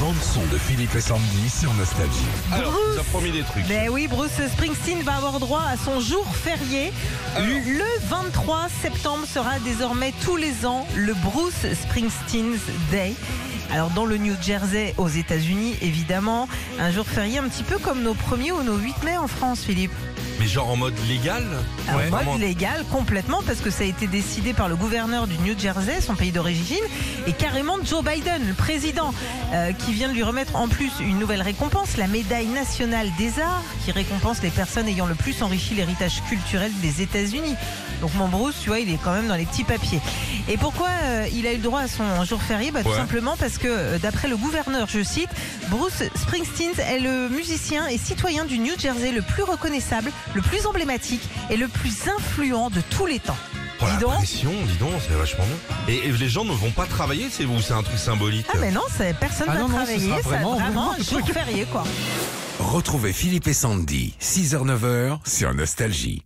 [0.00, 2.12] bande son de Philippe et Sandy sur Nostalgie.
[2.52, 2.98] Alors, Bruce.
[2.98, 3.66] a promis des trucs.
[3.66, 6.92] Ben oui, Bruce Springsteen va avoir droit à son jour férié.
[7.36, 7.48] Alors.
[7.48, 13.14] Le 23 septembre sera désormais tous les ans le Bruce Springsteen's Day.
[13.72, 16.48] Alors dans le New Jersey aux États-Unis, évidemment,
[16.80, 19.60] un jour férié un petit peu comme nos 1er ou nos 8 mai en France,
[19.60, 19.92] Philippe.
[20.40, 21.44] Mais genre en mode légal?
[21.90, 22.04] En Ouais.
[22.04, 22.36] mode Vraiment.
[22.36, 26.14] légal complètement parce que ça a été décidé par le gouverneur du New Jersey, son
[26.14, 26.78] pays d'origine,
[27.26, 29.12] et carrément Joe Biden, le président,
[29.52, 33.38] euh, qui vient de lui remettre en plus une nouvelle récompense, la médaille nationale des
[33.40, 37.56] arts, qui récompense les personnes ayant le plus enrichi l'héritage culturel des États-Unis.
[38.00, 40.00] Donc mon Bruce, tu vois, il est quand même dans les petits papiers.
[40.48, 42.96] Et pourquoi euh, il a eu le droit à son jour férié bah, Tout Ouais.
[42.96, 45.28] simplement parce que, euh, d'après le gouverneur, je cite,
[45.68, 50.64] Bruce Springsteen est le musicien et citoyen du New Jersey le plus reconnaissable, le plus
[50.66, 53.36] emblématique et le plus influent de tous les temps.
[53.80, 54.14] Oh, la Dis donc.
[54.14, 55.44] pression, dis donc, c'est vachement
[55.86, 55.94] bien.
[55.94, 58.56] Et, et les gens ne vont pas travailler, c'est ou c'est un truc symbolique Ah
[58.60, 61.84] mais non, c'est- personne Ah va non, travailler, c'est vraiment- vraiment un jour férié quoi.
[62.58, 66.22] Retrouvez Philippe et Sandy, 6h-9h sur Nostalgie.